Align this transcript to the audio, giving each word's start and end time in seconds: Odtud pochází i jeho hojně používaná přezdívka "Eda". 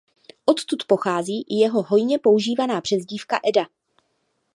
Odtud 0.45 0.83
pochází 0.87 1.41
i 1.49 1.55
jeho 1.55 1.83
hojně 1.83 2.19
používaná 2.19 2.81
přezdívka 2.81 3.39
"Eda". 3.43 3.67